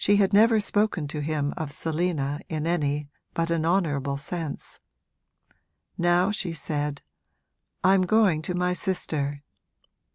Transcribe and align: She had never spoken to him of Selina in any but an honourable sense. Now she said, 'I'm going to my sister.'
She 0.03 0.15
had 0.15 0.33
never 0.33 0.59
spoken 0.59 1.07
to 1.09 1.21
him 1.21 1.53
of 1.57 1.71
Selina 1.71 2.39
in 2.49 2.65
any 2.65 3.11
but 3.35 3.51
an 3.51 3.65
honourable 3.67 4.17
sense. 4.17 4.79
Now 5.95 6.31
she 6.31 6.53
said, 6.53 7.03
'I'm 7.83 8.07
going 8.07 8.41
to 8.41 8.55
my 8.55 8.73
sister.' 8.73 9.43